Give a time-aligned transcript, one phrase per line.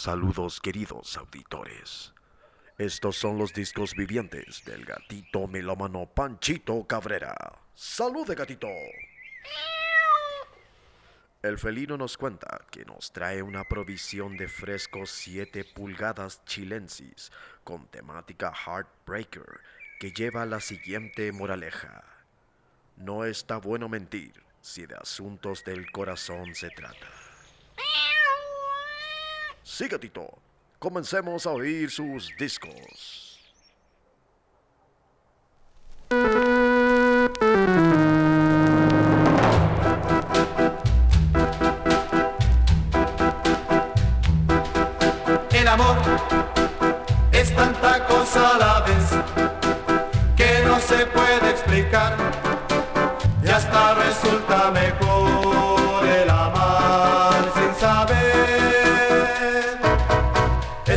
[0.00, 2.14] Saludos queridos auditores.
[2.78, 7.34] Estos son los discos vivientes del gatito melómano Panchito Cabrera.
[7.74, 8.68] ¡Salud de gatito!
[11.42, 17.32] El felino nos cuenta que nos trae una provisión de frescos 7 pulgadas chilensis
[17.64, 19.60] con temática Heartbreaker
[19.98, 22.04] que lleva la siguiente moraleja.
[22.96, 27.27] No está bueno mentir si de asuntos del corazón se trata.
[29.68, 29.98] Siga
[30.78, 33.27] Comencemos a oír sus discos.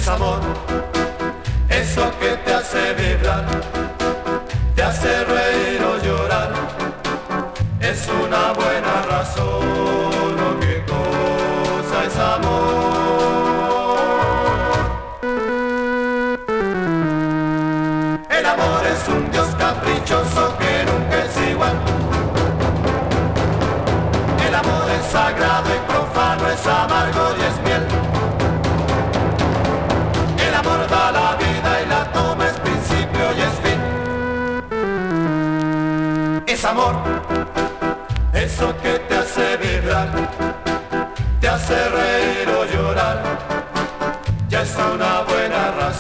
[0.02, 0.40] es amor,
[1.70, 3.46] eso que te hace vibrar,
[4.76, 5.51] te hace reír.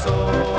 [0.03, 0.50] soul.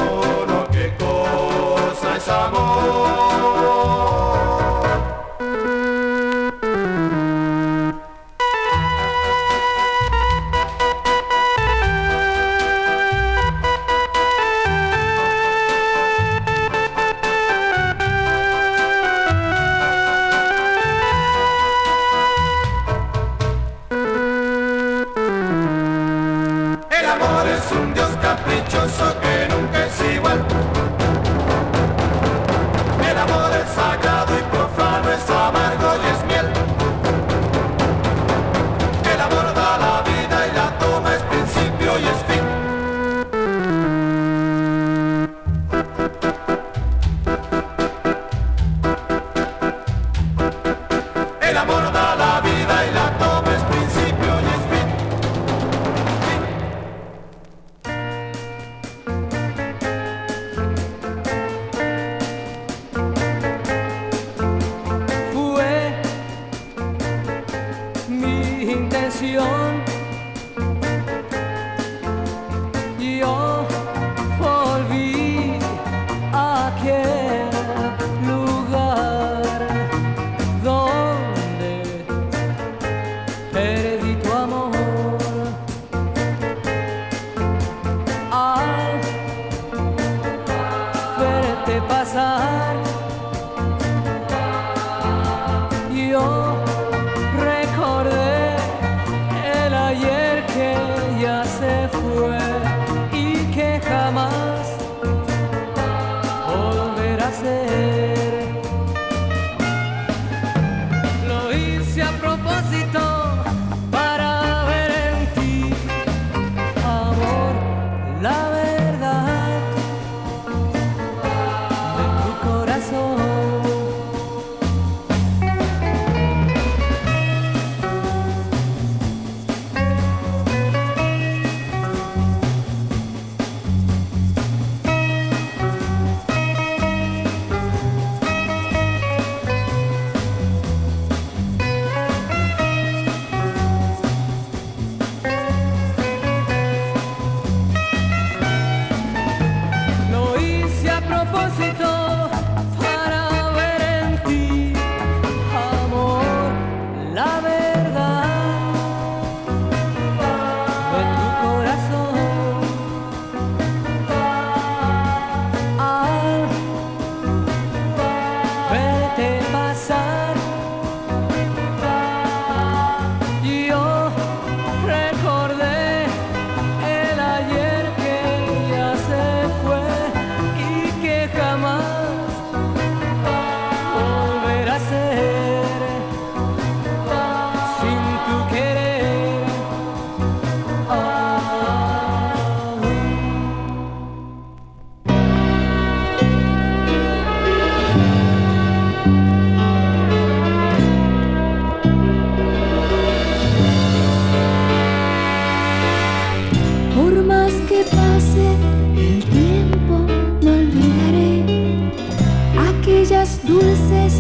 [213.45, 214.15] dulces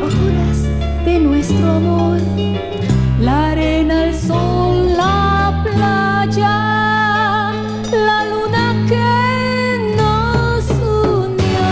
[0.00, 0.58] horas
[1.04, 2.18] de nuestro amor.
[3.20, 7.52] La arena, el sol, la playa,
[7.90, 11.68] la luna que nos unió.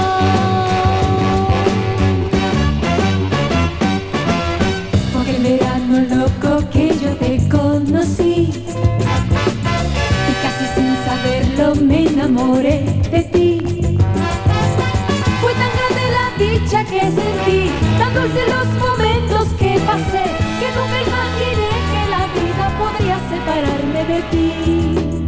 [5.13, 8.51] Fue el verano loco que yo te conocí
[10.29, 13.54] y casi sin saberlo me enamoré de ti.
[23.45, 25.27] Separarme de ti.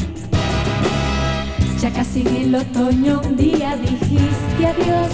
[1.81, 5.13] Ya casi en el otoño un día dijiste adiós.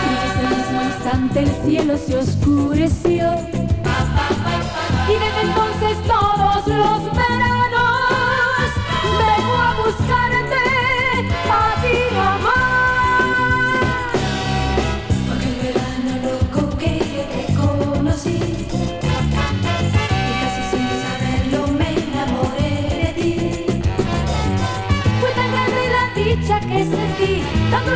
[0.00, 3.24] Y en ese mismo instante el cielo se oscureció.
[5.08, 7.33] Y desde entonces todos los veranos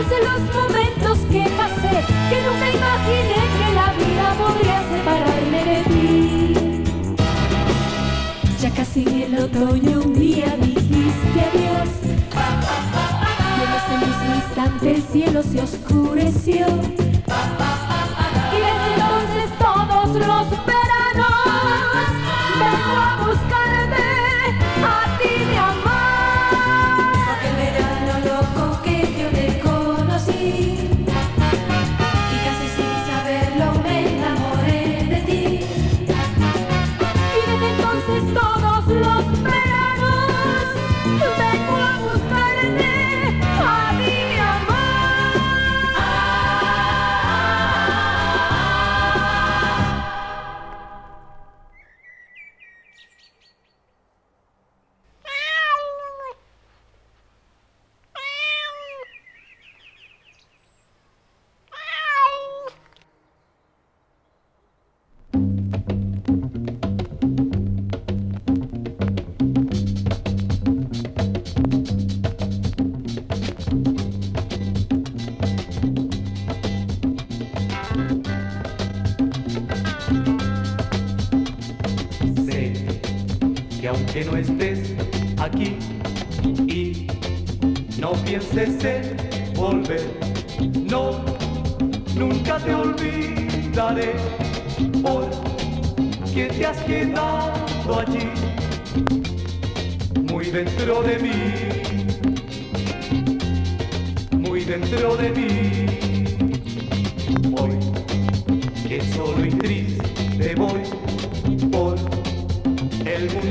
[0.09, 6.85] dulce los momentos que pasé, que nunca imaginé que la vida podría separarme de ti.
[8.61, 11.91] Ya casi en el otoño un día dijiste adiós.
[13.57, 17.08] Y en ese mismo instante el cielo se oscureció.
[84.19, 84.95] Que no estés
[85.39, 85.77] aquí
[86.67, 87.07] y
[88.01, 90.03] no pienses en volver,
[90.91, 91.25] no,
[92.17, 94.15] nunca te olvidaré
[95.03, 98.29] porque te has quedado allí,
[100.25, 101.31] muy dentro de mí,
[104.33, 105.88] muy dentro de mí.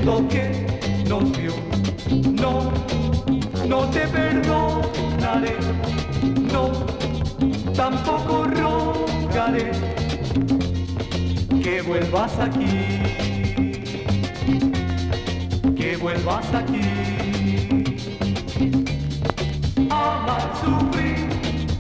[0.08, 0.66] Que
[1.10, 1.52] nos vio.
[2.42, 2.72] No,
[3.68, 5.58] no te perdonaré,
[6.54, 6.72] no,
[7.74, 9.72] tampoco rogaré
[11.62, 13.02] que vuelvas aquí,
[15.76, 16.82] que vuelvas aquí.
[19.90, 21.28] Amar, sufrir,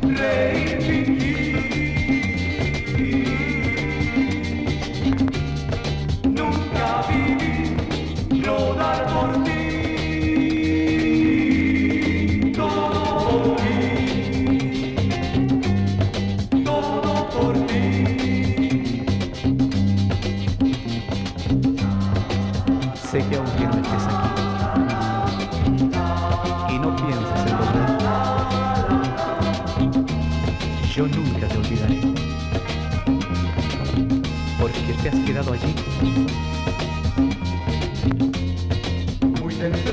[0.01, 0.86] reír,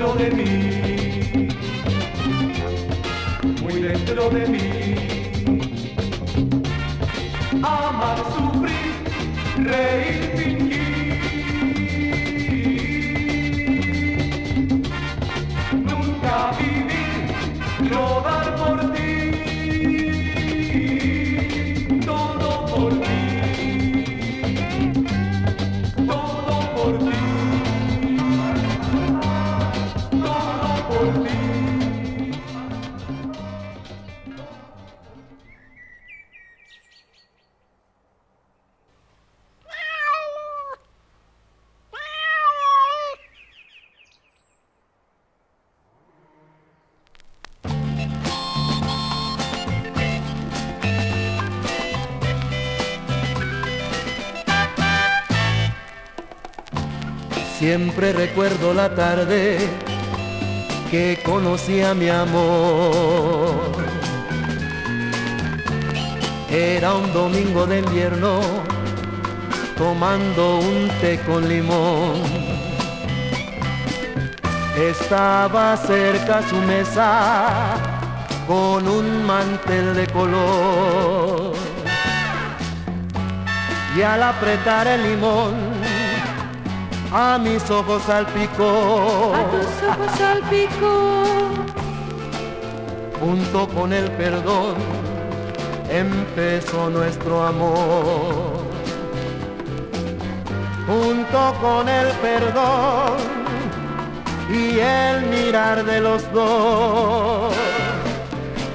[0.05, 1.49] dentro de mí,
[3.63, 4.61] muy dentro de mí.
[7.63, 8.93] Amar, sufrir,
[9.57, 10.24] reír,
[57.66, 59.56] Siempre recuerdo la tarde
[60.90, 63.54] que conocí a mi amor.
[66.50, 68.40] Era un domingo de invierno
[69.78, 72.21] tomando un té con limón.
[74.76, 77.76] Estaba cerca su mesa
[78.47, 81.54] con un mantel de color.
[83.97, 85.74] Y al apretar el limón,
[87.14, 89.33] a mis ojos salpicó.
[89.33, 91.12] A tus ojos salpicó.
[93.21, 94.75] Junto con el perdón,
[95.88, 98.64] empezó nuestro amor.
[100.88, 103.16] Junto con el perdón
[104.50, 107.54] y el mirar de los dos.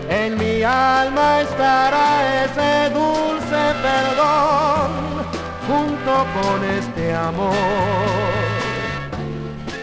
[0.10, 5.09] En mi alma estará ese dulce perdón
[6.36, 7.54] con este amor.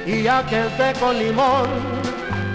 [0.07, 1.69] Y aquel té con limón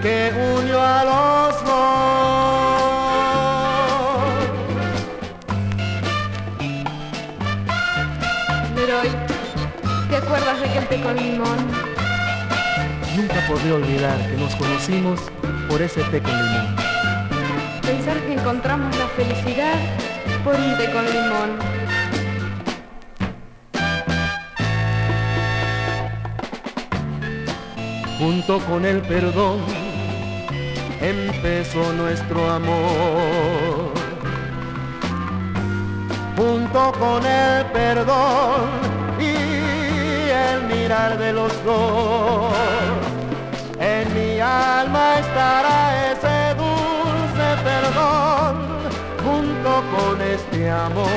[0.01, 2.91] que unió a los dos.
[10.09, 11.57] ¿te acuerdas de aquel té con limón?
[13.15, 15.19] Nunca podré olvidar que nos conocimos
[15.69, 16.75] por ese té con limón.
[17.81, 19.75] Pensar que encontramos la felicidad
[20.43, 21.80] por un té con limón.
[28.21, 29.61] Junto con el perdón
[31.01, 33.91] empezó nuestro amor.
[36.37, 38.69] Junto con el perdón
[39.19, 42.53] y el mirar de los dos.
[43.79, 48.55] En mi alma estará ese dulce perdón
[49.25, 51.07] junto con este amor.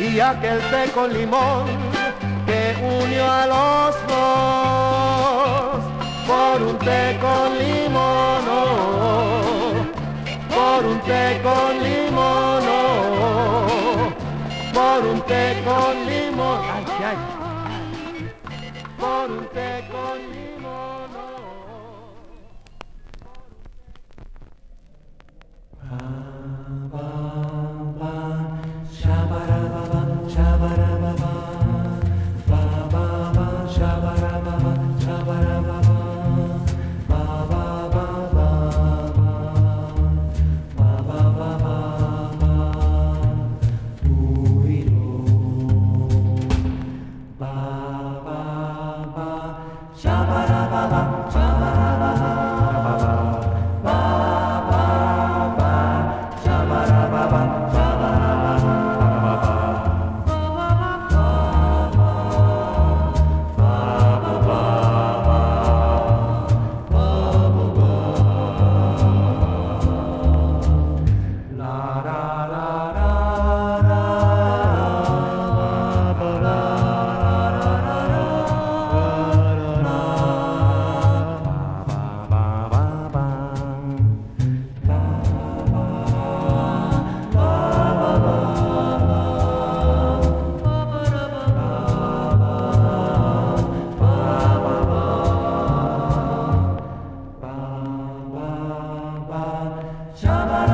[0.00, 1.91] Y aquel té con limón
[2.82, 5.82] unió a los dos
[6.26, 8.44] por un té con limón,
[10.54, 12.64] por un té con limón,
[14.74, 16.71] por un té con limón,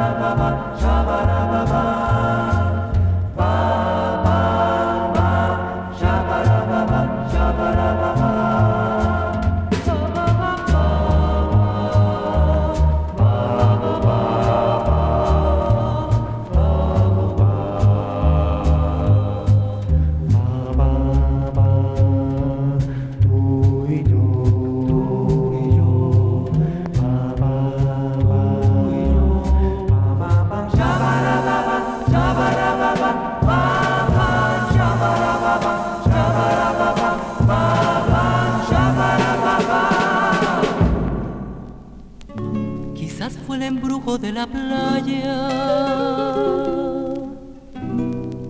[0.09, 0.49] Shabba-dabba,
[0.81, 1.88] shabba-dabba-ba.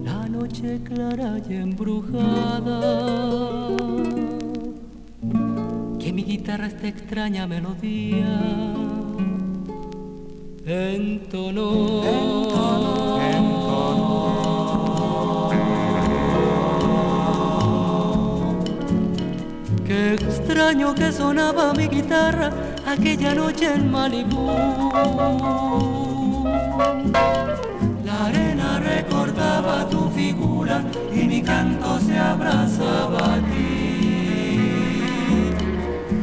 [0.05, 2.81] La noche clara y embrujada,
[5.99, 8.39] que mi guitarra esta extraña melodía
[10.67, 12.03] entonó.
[19.87, 22.53] Qué extraño que sonaba mi guitarra
[22.87, 24.47] aquella noche en Malibú.
[26.79, 34.69] La arena recordaba tu figura y mi canto se abrazaba a ti.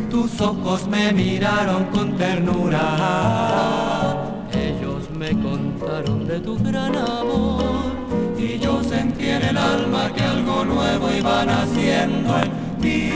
[0.09, 2.85] tus ojos me miraron con ternura.
[4.53, 7.91] Ellos me contaron de tu gran amor.
[8.37, 13.11] Y yo sentí en el alma que algo nuevo iba naciendo en mí.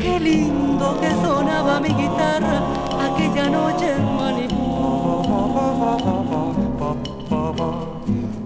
[0.00, 4.62] Qué lindo que sonaba mi guitarra aquella noche en Malibú.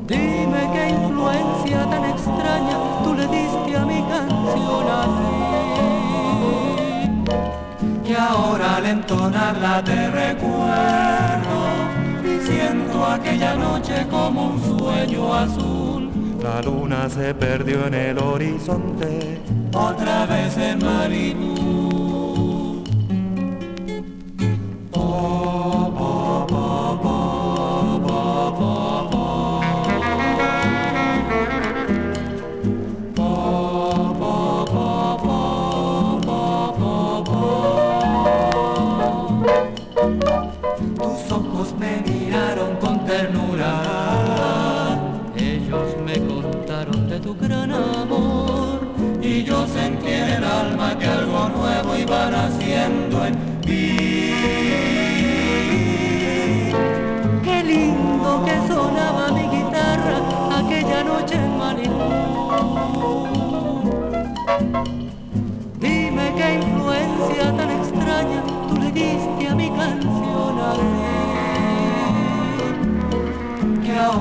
[0.07, 5.37] Dime qué influencia tan extraña tú le diste a mi canción así.
[8.09, 11.57] Y ahora al entonarla te recuerdo
[12.25, 16.11] y siento aquella noche como un sueño azul.
[16.43, 19.41] La luna se perdió en el horizonte.
[19.75, 21.76] Otra vez en Malibu.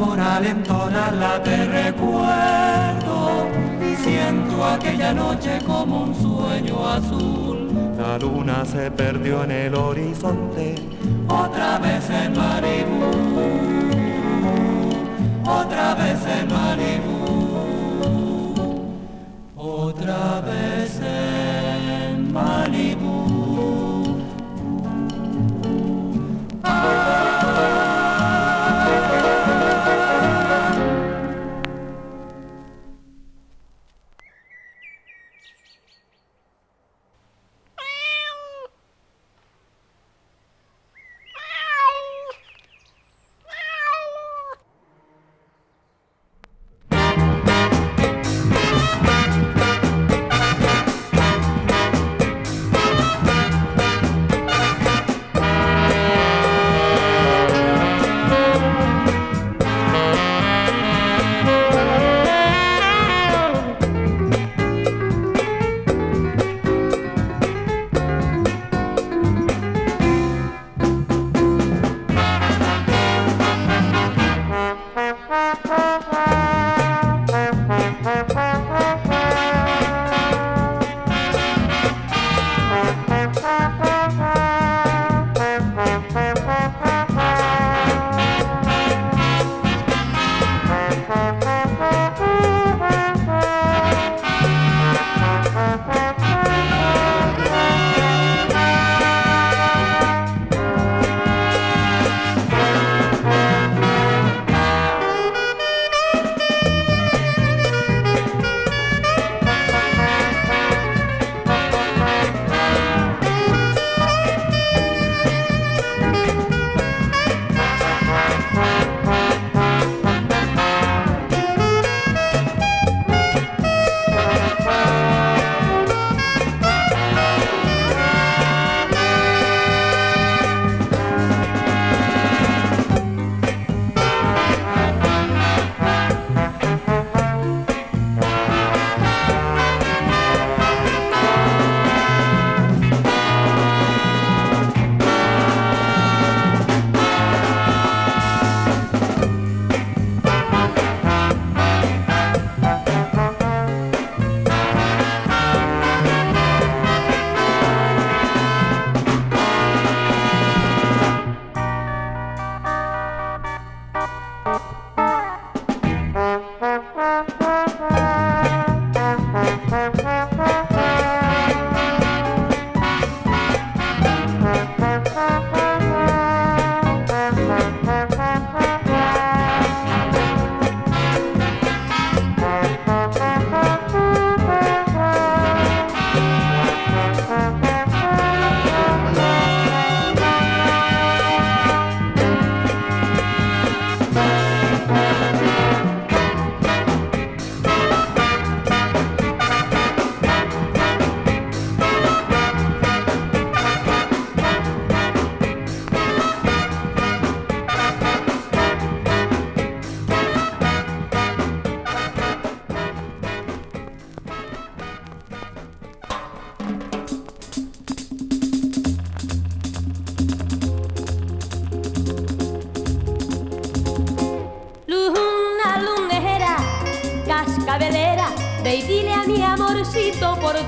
[0.04, 3.06] Al entonarla te recuerdo
[4.06, 7.70] siento aquella noche como un sueño azul.
[7.98, 10.76] La luna se perdió en el horizonte.
[11.28, 12.64] Otra vez en Malibu,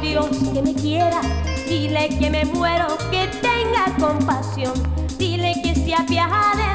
[0.02, 1.22] Dios que me quiera,
[1.68, 4.74] dile que me muero, que tenga compasión,
[5.18, 6.67] dile que se apiade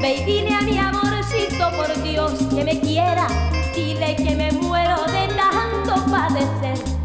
[0.00, 3.26] Ve y dile a mi amorcito por Dios que me quiera,
[3.74, 6.99] dile que me muero de tanto padecer.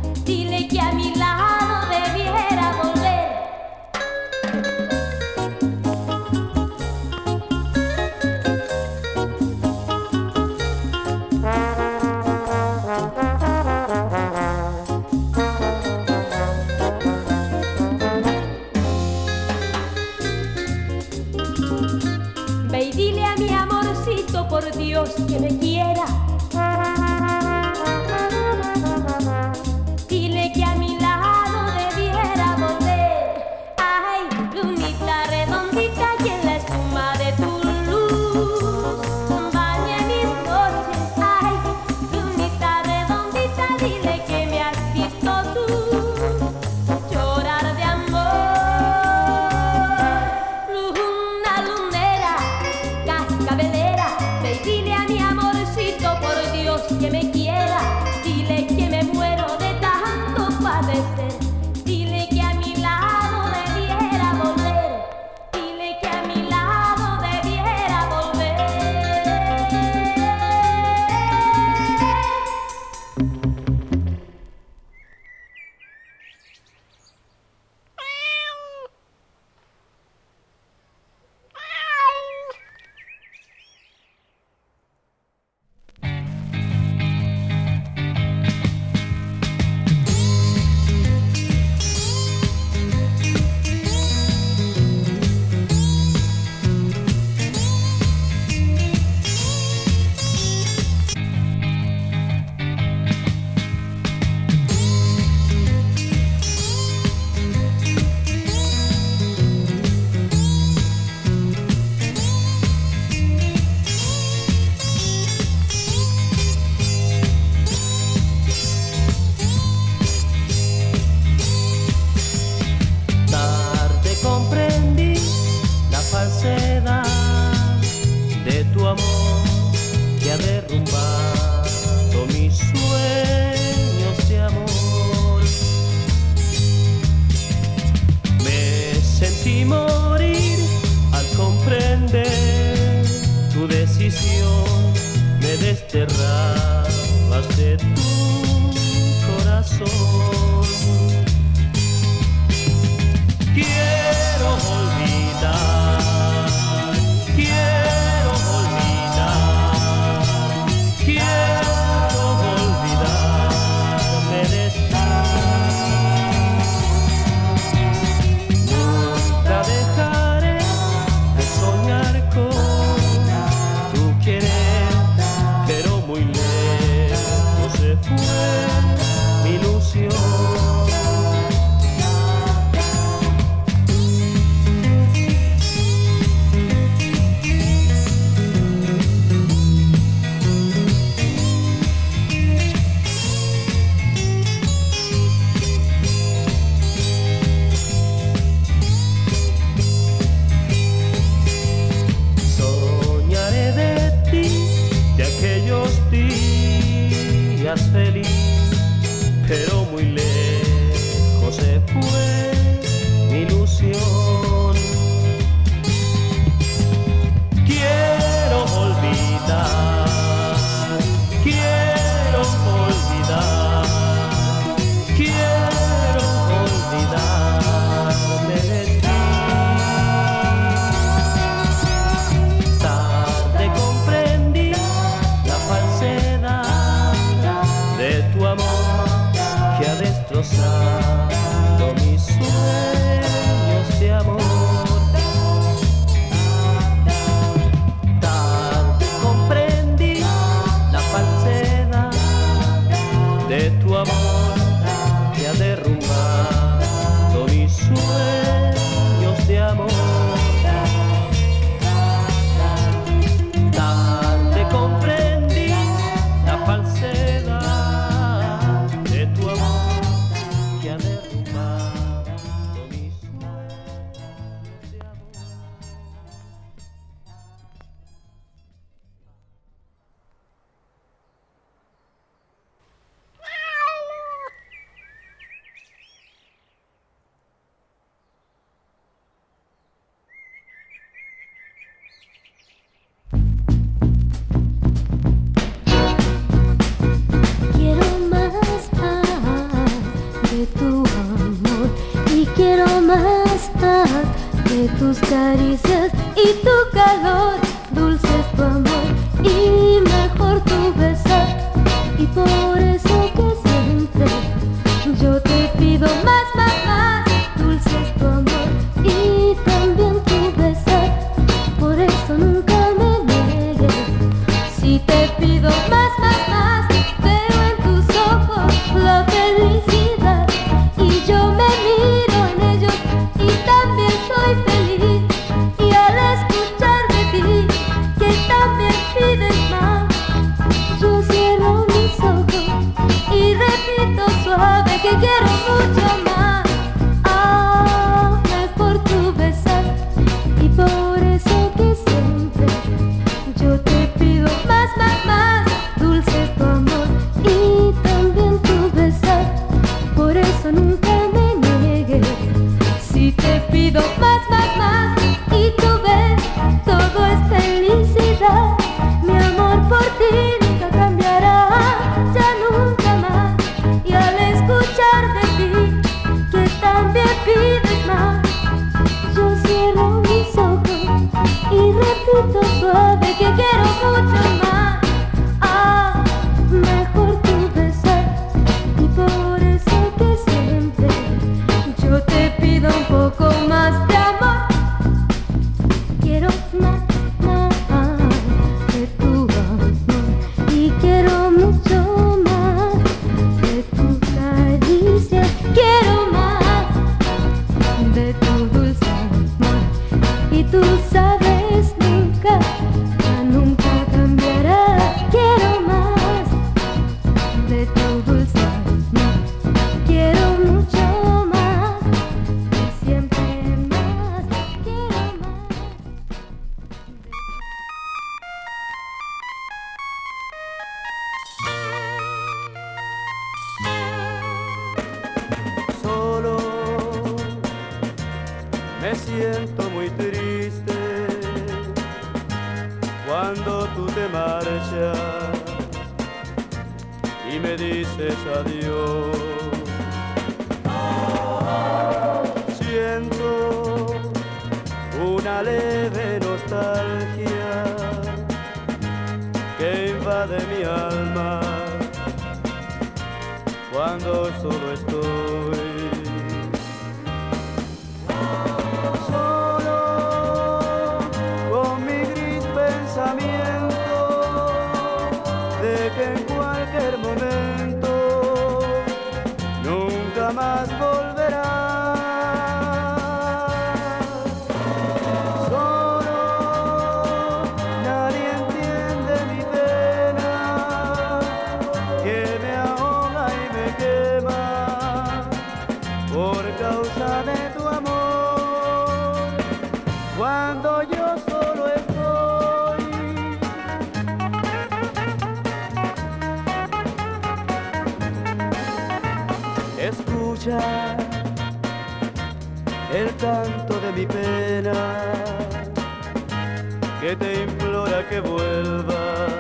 [517.26, 519.52] que te implora que vuelvas,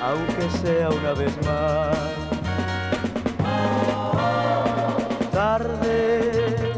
[0.00, 1.98] aunque sea una vez más.
[5.32, 6.72] Tarde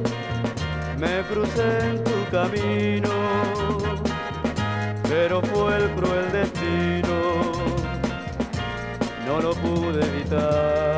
[0.98, 3.10] me crucé en tu camino,
[5.02, 7.18] pero fue el cruel destino,
[9.26, 10.89] no lo pude evitar.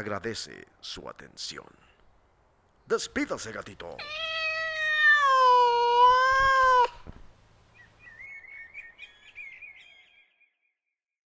[0.00, 1.68] Agradece su atención.
[2.86, 3.96] Despídase, gatito.